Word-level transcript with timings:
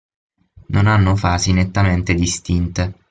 Non 0.69 0.87
hanno 0.87 1.15
fasi 1.15 1.53
nettamente 1.53 2.15
distinte. 2.15 2.95